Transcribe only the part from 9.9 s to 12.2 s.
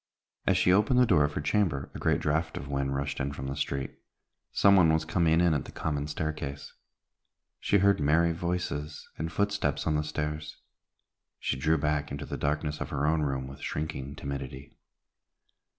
the stairs. She drew back